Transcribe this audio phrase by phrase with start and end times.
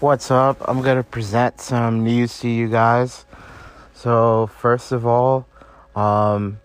[0.00, 0.58] What's up?
[0.68, 3.26] I'm gonna present some news to you guys.
[3.94, 5.44] So, first of all,
[5.96, 6.60] um,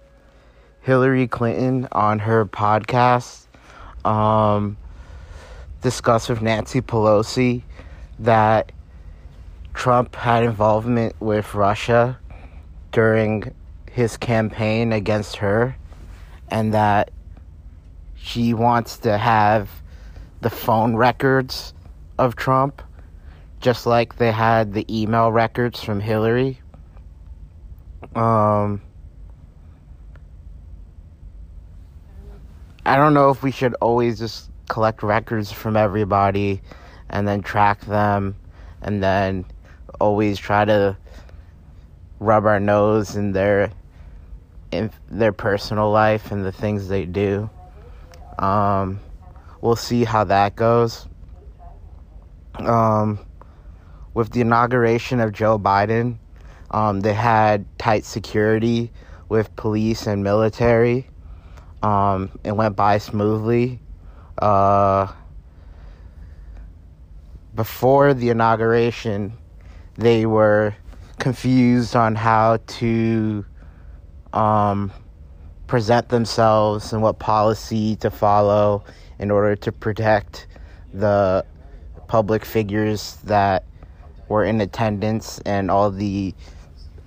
[0.81, 3.47] Hillary Clinton on her podcast
[4.05, 4.77] um,
[5.81, 7.64] discussed with Nancy Pelosi
[8.20, 8.71] that
[9.73, 12.20] Trump had involvement with Russia
[12.91, 13.52] during
[13.89, 15.75] his campaign against her,
[16.50, 17.09] and that
[18.15, 19.81] she wants to have
[20.41, 21.73] the phone records
[22.20, 22.84] of Trump
[23.63, 26.59] just like they had the email records from Hillary.
[28.13, 28.81] Um,
[32.86, 36.62] I don't know if we should always just collect records from everybody
[37.09, 38.36] and then track them
[38.81, 39.45] and then
[39.98, 40.98] always try to
[42.20, 43.72] rub our nose in their
[44.72, 47.50] in their personal life and the things they do.
[48.39, 49.00] Um,
[49.61, 51.08] we'll see how that goes.
[52.55, 53.20] Um,
[54.13, 56.17] with the inauguration of Joe Biden,
[56.72, 58.92] um, they had tight security
[59.30, 61.08] with police and military.
[61.81, 63.80] Um, it went by smoothly.
[64.38, 65.11] Uh,
[67.56, 69.34] before the inauguration,
[69.95, 70.75] they were
[71.19, 73.45] confused on how to
[74.34, 74.91] um,
[75.67, 78.84] present themselves and what policy to follow
[79.19, 80.47] in order to protect
[80.94, 81.45] the
[82.08, 83.64] public figures that
[84.27, 86.33] were in attendance, and all the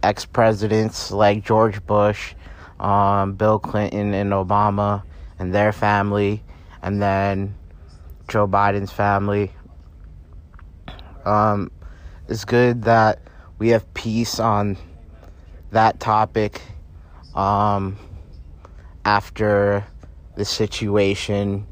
[0.02, 2.34] ex presidents like George Bush,
[2.78, 5.02] um, Bill Clinton, and Obama,
[5.38, 6.42] and their family,
[6.82, 7.54] and then
[8.28, 9.52] Joe Biden's family.
[11.24, 11.70] Um,
[12.28, 13.20] it's good that
[13.58, 14.76] we have peace on
[15.70, 16.60] that topic
[17.34, 17.96] um,
[19.04, 19.84] after
[20.36, 21.66] the situation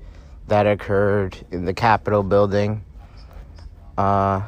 [0.48, 2.84] that occurred in the Capitol building.
[3.96, 4.42] Uh,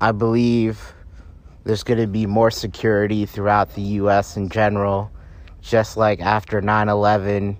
[0.00, 0.94] I believe
[1.64, 4.36] there's going to be more security throughout the U.S.
[4.36, 5.10] in general,
[5.60, 7.58] just like after 9 11,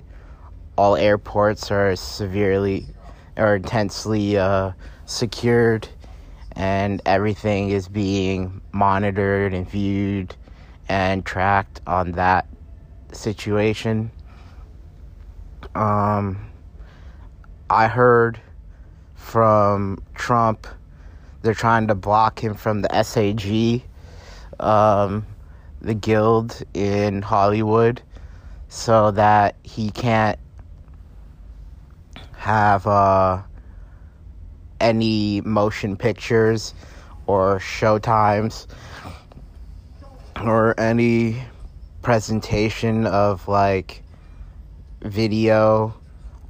[0.76, 2.86] all airports are severely
[3.36, 4.72] or intensely uh,
[5.06, 5.88] secured
[6.52, 10.34] and everything is being monitored and viewed
[10.88, 12.46] and tracked on that
[13.12, 14.10] situation.
[15.74, 16.50] Um,
[17.68, 18.40] I heard
[19.14, 20.66] from Trump
[21.42, 23.82] they're trying to block him from the SAG,
[24.60, 25.26] um,
[25.80, 28.02] the guild in Hollywood,
[28.68, 30.38] so that he can't
[32.36, 33.42] have uh,
[34.80, 36.74] any motion pictures
[37.26, 38.66] or showtimes
[40.42, 41.42] or any
[42.02, 44.02] presentation of like
[45.02, 45.94] video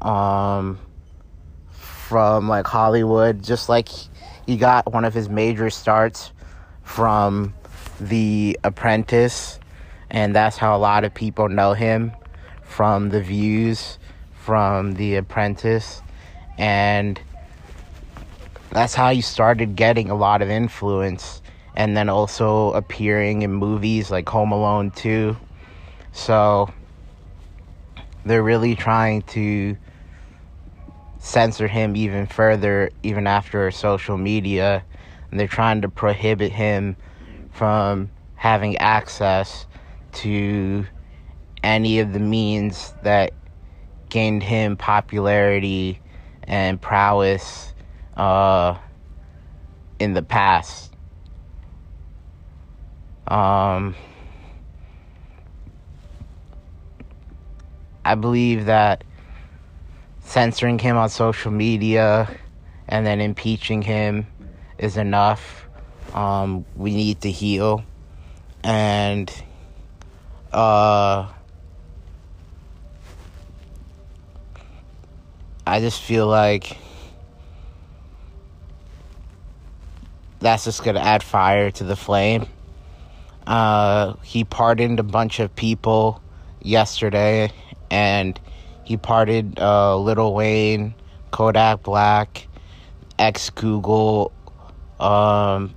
[0.01, 0.79] um,
[1.71, 3.89] from like Hollywood, just like
[4.49, 6.33] he got one of his major starts
[6.83, 7.53] from
[8.01, 9.61] The Apprentice,
[10.09, 12.13] and that's how a lot of people know him
[12.63, 13.99] from the views
[14.33, 16.01] from The Apprentice,
[16.57, 17.21] and
[18.71, 21.43] that's how he started getting a lot of influence,
[21.77, 25.37] and then also appearing in movies like Home Alone 2.
[26.13, 26.73] So
[28.25, 29.77] they're really trying to
[31.19, 34.85] censor him even further, even after social media.
[35.31, 36.97] And they're trying to prohibit him
[37.51, 39.67] from having access
[40.13, 40.87] to
[41.63, 43.33] any of the means that
[44.09, 46.01] gained him popularity
[46.45, 47.75] and prowess
[48.17, 48.79] uh,
[49.99, 50.95] in the past.
[53.27, 53.95] Um,
[58.05, 59.05] I believe that
[60.29, 62.29] censoring him on social media
[62.87, 64.27] and then impeaching him
[64.77, 65.67] is enough.
[66.13, 67.83] Um, we need to heal.
[68.63, 69.33] And
[70.53, 71.29] uh,
[75.67, 76.77] I just feel like
[80.41, 82.47] that's just going to add fire to the flame.
[83.47, 86.21] Uh, he pardoned a bunch of people
[86.61, 87.51] yesterday,
[87.91, 88.39] and
[88.89, 90.95] he parted uh, Lil Wayne,
[91.31, 92.49] Kodak Black,
[93.19, 94.33] ex Google
[94.99, 95.75] um,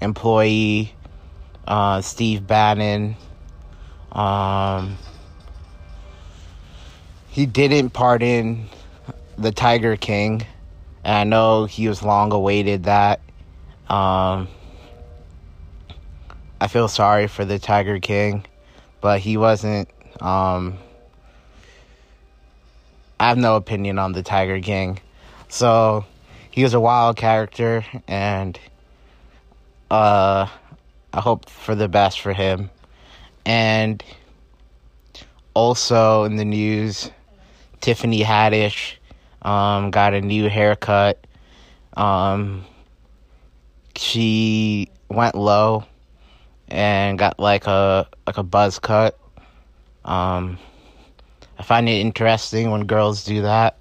[0.00, 0.94] employee,
[1.68, 3.14] uh, Steve Bannon.
[4.10, 4.96] Um,
[7.28, 8.70] he didn't pardon
[9.36, 10.46] the Tiger King.
[11.04, 13.20] And I know he was long awaited that.
[13.86, 14.48] Um,
[16.58, 18.46] I feel sorry for the Tiger King,
[19.02, 19.90] but he wasn't
[20.22, 20.78] um,
[23.18, 25.00] I have no opinion on the Tiger King.
[25.48, 26.04] So
[26.50, 28.58] he was a wild character, and
[29.90, 30.46] uh,
[31.12, 32.70] I hope for the best for him.
[33.44, 34.02] And
[35.54, 37.10] also in the news,
[37.80, 38.96] Tiffany Haddish
[39.42, 41.24] um, got a new haircut.
[41.96, 42.64] Um,
[43.94, 45.84] she went low
[46.68, 49.18] and got like a like a buzz cut.
[50.04, 50.58] Um,
[51.58, 53.78] I find it interesting when girls do that.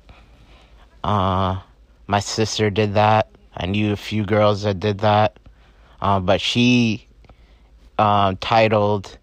[1.04, 1.60] Uh,
[2.07, 3.30] my sister did that.
[3.56, 5.38] I knew a few girls that did that.
[6.01, 7.07] Uh, but she
[7.98, 9.18] uh, titled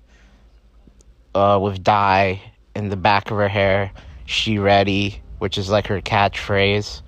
[1.34, 2.42] uh, with dye
[2.74, 3.92] in the back of her hair,
[4.26, 7.02] She Ready, which is like her catchphrase.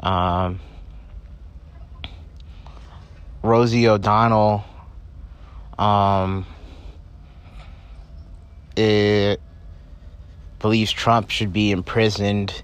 [0.00, 0.60] Um,
[3.42, 4.64] Rosie O'Donnell
[5.78, 6.46] um,
[8.76, 9.40] it
[10.58, 12.62] believes Trump should be imprisoned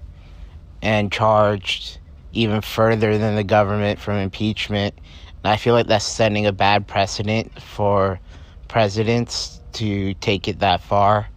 [0.81, 1.99] and charged
[2.33, 4.95] even further than the government from impeachment.
[5.43, 8.19] And I feel like that's setting a bad precedent for
[8.67, 11.27] presidents to take it that far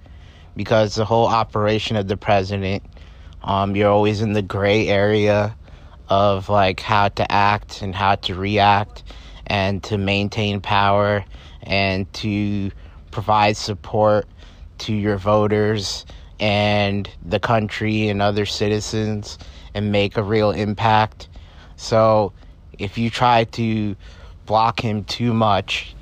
[0.57, 2.83] because the whole operation of the president,
[3.43, 5.57] um, you're always in the gray area
[6.09, 9.03] of like how to act and how to react
[9.47, 11.25] and to maintain power
[11.63, 12.71] and to
[13.11, 14.27] provide support
[14.79, 16.07] to your voters
[16.41, 19.39] and the country and other citizens
[19.75, 21.29] and make a real impact.
[21.77, 22.33] So
[22.79, 23.97] if you try to
[24.45, 25.95] block him too much,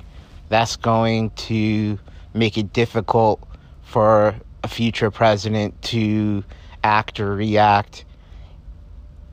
[0.49, 1.99] that's going to
[2.33, 3.45] make it difficult
[3.83, 6.43] for a future president to
[6.83, 8.05] act or react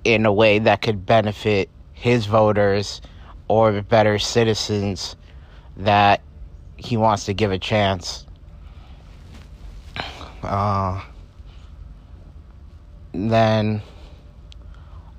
[0.04, 3.00] in a way that could benefit his voters
[3.48, 5.16] or better citizens
[5.76, 6.20] that
[6.76, 8.26] he wants to give a chance.
[10.42, 11.00] Uh,
[13.12, 13.82] then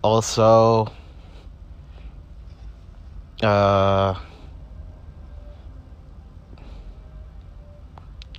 [0.01, 0.91] also
[3.41, 4.19] uh,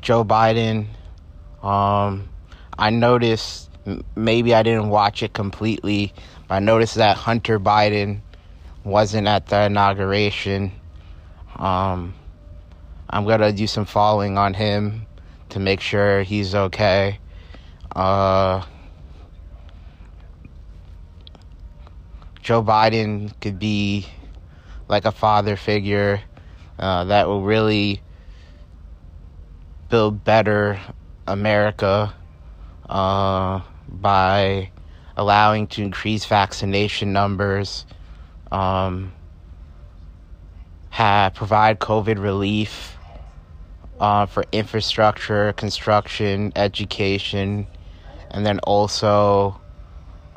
[0.02, 0.86] Joe Biden.
[1.62, 2.28] Um,
[2.78, 3.70] I noticed
[4.16, 6.12] maybe I didn't watch it completely,
[6.48, 8.20] but I noticed that Hunter Biden
[8.84, 10.72] wasn't at the inauguration.
[11.56, 12.14] Um,
[13.08, 15.06] I'm gonna do some following on him
[15.54, 17.20] to make sure he's okay.
[17.94, 18.60] Uh,
[22.42, 24.04] Joe Biden could be
[24.88, 26.20] like a father figure
[26.76, 28.02] uh, that will really
[29.90, 30.80] build better
[31.28, 32.12] America
[32.88, 34.72] uh, by
[35.16, 37.86] allowing to increase vaccination numbers,
[38.50, 39.12] um,
[40.90, 42.98] have, provide COVID relief
[44.00, 47.66] uh, for infrastructure, construction, education,
[48.30, 49.60] and then also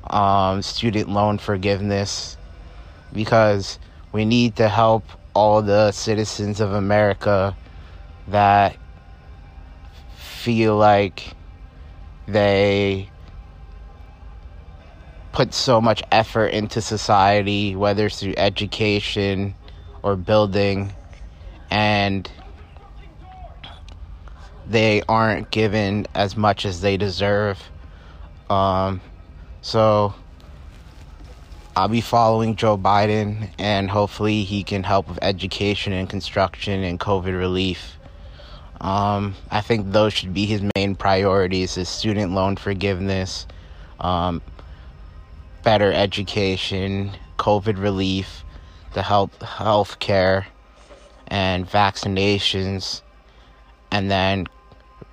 [0.10, 2.38] um, student loan forgiveness.
[3.14, 3.80] Because
[4.12, 7.56] we need to help all the citizens of America
[8.28, 8.76] that
[10.16, 11.34] feel like
[12.28, 13.10] they
[15.32, 19.54] put so much effort into society, whether through education
[20.02, 20.92] or building,
[21.70, 22.30] and
[24.70, 27.62] they aren't given as much as they deserve.
[28.50, 29.02] Um,
[29.62, 30.14] so
[31.76, 37.00] I'll be following Joe Biden, and hopefully he can help with education and construction and
[37.00, 37.94] COVID relief.
[38.82, 43.48] Um, I think those should be his main priorities: is student loan forgiveness,
[44.00, 44.42] um,
[45.64, 48.44] better education, COVID relief,
[48.94, 50.48] the health health care,
[51.28, 53.02] and vaccinations,
[53.92, 54.48] and then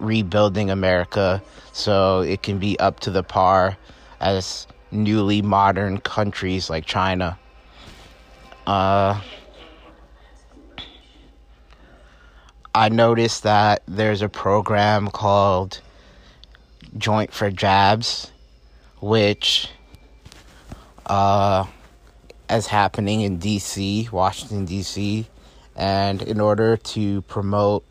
[0.04, 1.42] rebuilding America
[1.72, 3.76] so it can be up to the par
[4.20, 7.38] as newly modern countries like China.
[8.66, 9.20] Uh,
[12.74, 15.80] I noticed that there's a program called
[16.96, 18.30] Joint for Jabs,
[19.00, 19.68] which
[21.06, 21.66] uh,
[22.48, 25.26] is happening in DC, Washington, DC.
[25.76, 27.84] And in order to promote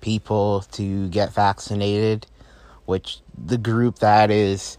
[0.00, 2.26] people to get vaccinated,
[2.84, 4.78] which the group that is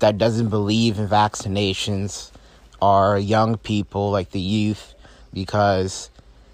[0.00, 2.30] that doesn't believe in vaccinations
[2.80, 4.94] are young people like the youth
[5.32, 6.10] because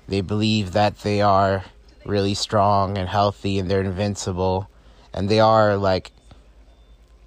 [0.08, 1.64] they believe that they are
[2.04, 4.68] really strong and healthy and they're invincible.
[5.12, 6.12] And they are like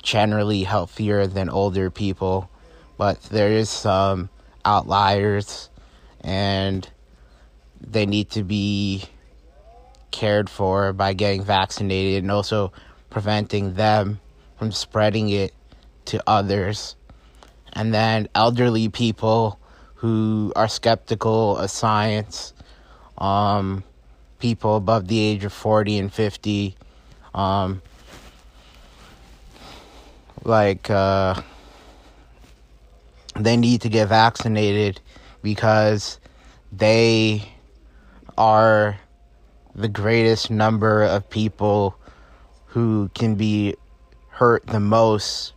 [0.04, 2.50] generally healthier than older people.
[2.98, 4.30] But there is some
[4.66, 5.70] outliers
[6.22, 6.88] and
[7.80, 9.06] they need to be
[10.12, 12.72] cared for by getting vaccinated and also
[13.10, 14.20] preventing them
[14.58, 15.54] from spreading it
[16.06, 16.96] to others.
[17.74, 19.60] and then elderly people
[19.96, 22.54] who are skeptical of science,
[23.18, 23.84] um,
[24.40, 26.76] people above the age of 40 and 50,
[27.34, 27.82] um,
[30.44, 31.40] like, uh,
[33.36, 35.00] they need to get vaccinated
[35.42, 36.20] because
[36.72, 37.44] they
[38.38, 38.98] are
[39.76, 41.96] the greatest number of people
[42.66, 43.76] who can be
[44.30, 45.54] hurt the most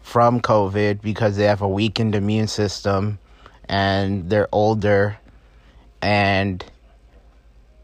[0.00, 3.18] from COVID because they have a weakened immune system
[3.68, 5.18] and they're older
[6.02, 6.64] and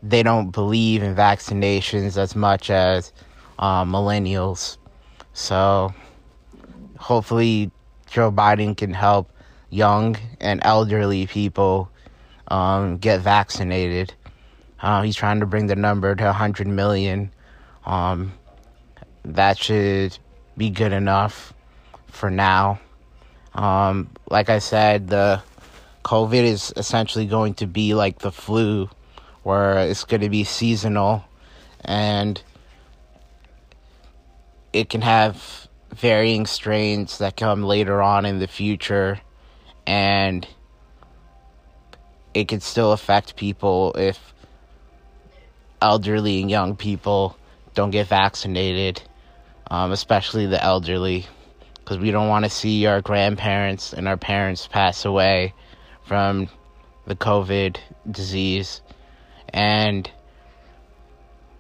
[0.02, 3.12] they don't believe in vaccinations as much as
[3.58, 4.76] uh, millennials.
[5.32, 5.92] So
[6.98, 7.70] hopefully
[8.10, 9.30] Joe Biden can help
[9.70, 11.90] young and elderly people
[12.48, 14.12] um, get vaccinated.
[14.82, 17.32] Uh, he's trying to bring the number to 100 million.
[17.84, 18.32] Um,
[19.24, 20.18] that should
[20.56, 21.52] be good enough
[22.06, 22.80] for now.
[23.54, 25.42] Um, like I said, the
[26.04, 28.88] COVID is essentially going to be like the flu,
[29.42, 31.24] where it's going to be seasonal
[31.84, 32.42] and
[34.72, 39.20] it can have varying strains that come later on in the future
[39.86, 40.46] and
[42.34, 44.32] it could still affect people if
[45.82, 47.36] elderly and young people
[47.74, 49.02] don't get vaccinated,
[49.70, 51.26] um, especially the elderly,
[51.76, 55.54] because we don't want to see our grandparents and our parents pass away
[56.06, 56.48] from
[57.06, 57.76] the COVID
[58.10, 58.80] disease.
[59.48, 60.10] And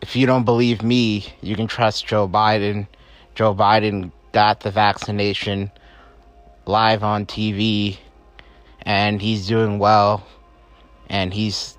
[0.00, 2.86] if you don't believe me, you can trust Joe Biden.
[3.34, 5.70] Joe Biden got the vaccination
[6.66, 7.98] live on TV
[8.82, 10.26] and he's doing well
[11.08, 11.76] and he's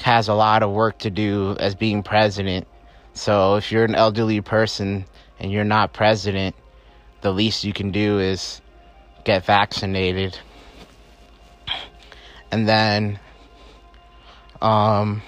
[0.00, 2.66] has a lot of work to do as being president.
[3.14, 5.04] So if you're an elderly person
[5.38, 6.54] and you're not president,
[7.20, 8.60] the least you can do is
[9.24, 10.38] get vaccinated.
[12.50, 13.18] And then
[14.62, 15.22] um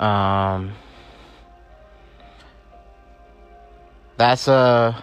[0.00, 0.72] um
[4.16, 5.00] that's uh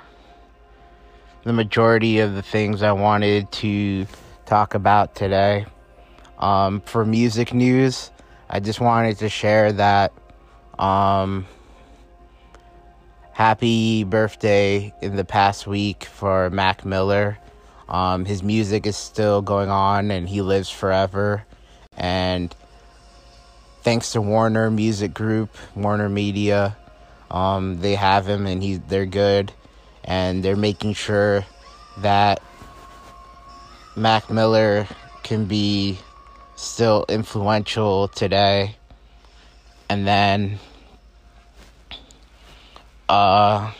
[1.43, 4.07] the majority of the things I wanted to
[4.45, 5.65] talk about today.
[6.37, 8.11] Um, for music news,
[8.49, 10.13] I just wanted to share that
[10.79, 11.45] um,
[13.33, 17.37] happy birthday in the past week for Mac Miller.
[17.89, 21.45] Um, his music is still going on and he lives forever.
[21.97, 22.55] And
[23.81, 26.77] thanks to Warner Music Group, Warner Media,
[27.29, 29.51] um, they have him and he they're good
[30.03, 31.45] and they're making sure
[31.97, 32.41] that
[33.95, 34.87] Mac Miller
[35.23, 35.99] can be
[36.55, 38.75] still influential today.
[39.89, 40.59] And then
[43.07, 43.71] uh,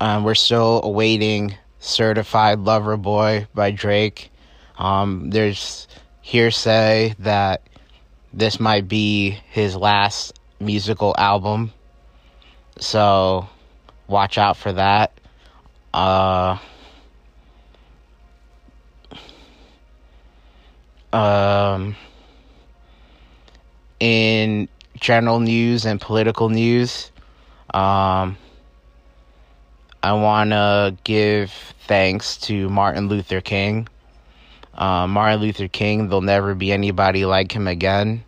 [0.00, 4.30] um, we're still awaiting Certified Lover Boy by Drake.
[4.76, 5.88] Um, there's
[6.20, 7.62] hearsay that
[8.32, 11.72] this might be his last musical album.
[12.78, 13.48] So
[14.08, 15.12] watch out for that.
[15.94, 16.58] Uh,
[21.12, 21.94] um,
[24.00, 27.10] in general news and political news,
[27.72, 28.36] um,
[30.02, 31.52] I want to give
[31.86, 33.88] thanks to Martin Luther King.
[34.74, 38.24] Uh, Martin Luther King, there'll never be anybody like him again.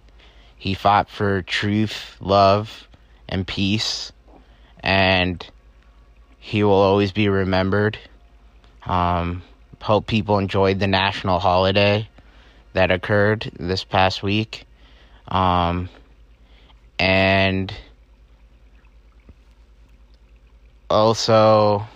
[0.56, 2.88] He fought for truth, love,
[3.28, 4.12] and peace,
[4.80, 5.46] and
[6.50, 7.96] he will always be remembered.
[8.84, 9.44] Um,
[9.80, 12.08] hope people enjoyed the national holiday
[12.72, 14.64] that occurred this past week.
[15.28, 15.88] Um,
[16.98, 17.72] and
[20.90, 21.86] also,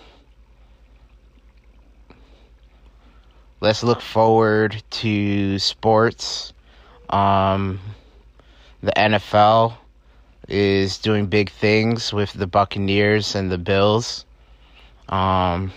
[3.59, 6.53] let's look forward to sports.
[7.09, 7.81] Um,
[8.81, 9.75] the NFL
[10.47, 14.24] is doing big things with the Buccaneers and the Bills.
[15.09, 15.71] Um,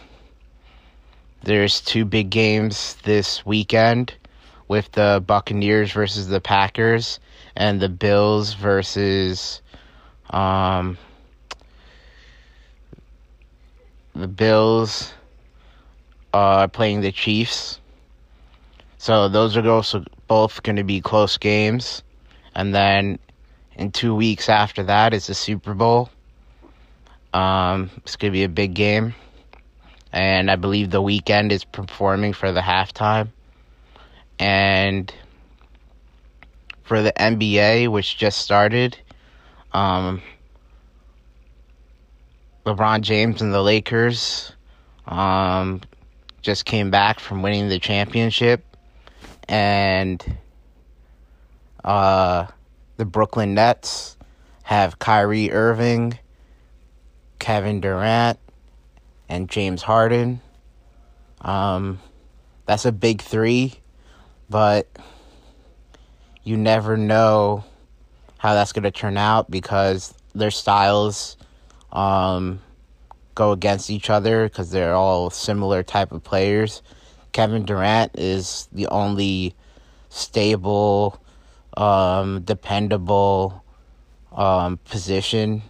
[1.42, 4.14] there's two big games this weekend
[4.66, 7.20] with the Buccaneers versus the Packers
[7.56, 9.62] and the Bills versus
[10.30, 10.98] um,
[14.14, 15.12] the Bills
[16.32, 17.80] are playing the Chiefs.
[18.98, 22.02] So those are also both going to be close games.
[22.54, 23.18] And then
[23.76, 26.10] in two weeks after that is the Super Bowl.
[27.32, 29.14] Um, it's going to be a big game.
[30.12, 33.28] And I believe the weekend is performing for the halftime.
[34.38, 35.12] And
[36.88, 38.98] for the NBA, which just started.
[39.72, 40.22] Um,
[42.64, 44.52] LeBron James and the Lakers
[45.06, 45.82] um,
[46.40, 48.64] just came back from winning the championship,
[49.48, 50.24] and
[51.84, 52.46] uh,
[52.96, 54.16] the Brooklyn Nets
[54.62, 56.18] have Kyrie Irving,
[57.38, 58.38] Kevin Durant,
[59.28, 60.40] and James Harden.
[61.40, 62.00] Um,
[62.66, 63.74] that's a big three,
[64.48, 64.88] but
[66.42, 67.64] you never know
[68.38, 71.36] how that's going to turn out because their styles
[71.92, 72.60] um,
[73.34, 76.82] go against each other because they're all similar type of players.
[77.32, 79.54] Kevin Durant is the only
[80.08, 81.22] stable,
[81.76, 83.64] um, dependable
[84.32, 85.62] um, position.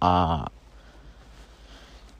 [0.00, 0.46] Uh,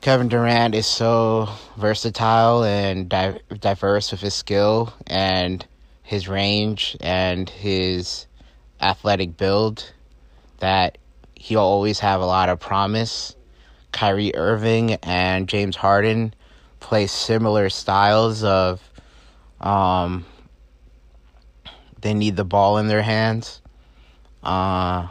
[0.09, 5.67] Kevin Durant is so versatile and di- diverse with his skill and
[6.03, 8.27] his range and his
[8.81, 9.93] athletic build
[10.61, 10.97] that
[11.35, 13.37] he'll always have a lot of promise.
[13.93, 16.33] Kyrie Irving and James Harden
[16.81, 18.81] play similar styles of
[19.61, 20.25] um,
[22.01, 23.61] they need the ball in their hands.
[24.43, 25.09] Uh,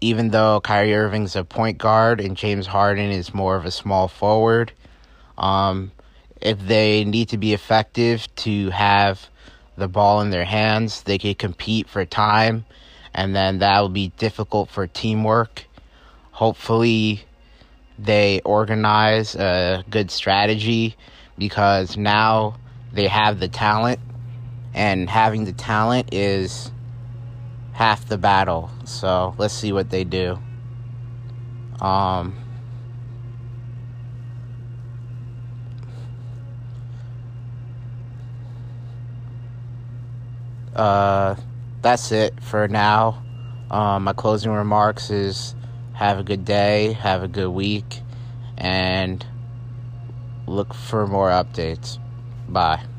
[0.00, 4.08] even though Kyrie Irving's a point guard and James Harden is more of a small
[4.08, 4.72] forward,
[5.36, 5.92] um,
[6.40, 9.28] if they need to be effective to have
[9.76, 12.64] the ball in their hands, they could compete for time,
[13.14, 15.64] and then that will be difficult for teamwork.
[16.32, 17.24] Hopefully,
[17.98, 20.96] they organize a good strategy
[21.36, 22.56] because now
[22.92, 24.00] they have the talent,
[24.72, 26.70] and having the talent is
[27.80, 28.70] half the battle.
[28.84, 30.38] So let's see what they do.
[31.80, 32.36] Um,
[40.76, 41.36] uh,
[41.80, 43.22] that's it for now.
[43.70, 45.54] Um, my closing remarks is
[45.94, 48.00] have a good day, have a good week,
[48.58, 49.24] and
[50.46, 51.98] look for more updates.
[52.46, 52.89] Bye.